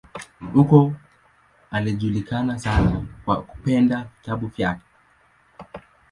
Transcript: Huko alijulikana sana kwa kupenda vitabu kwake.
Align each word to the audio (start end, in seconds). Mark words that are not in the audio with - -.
Huko 0.53 0.93
alijulikana 1.71 2.59
sana 2.59 3.05
kwa 3.25 3.41
kupenda 3.43 4.03
vitabu 4.17 4.47
kwake. 4.49 4.81